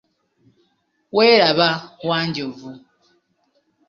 Welaba 1.15 1.69
Wanjovu. 2.07 2.69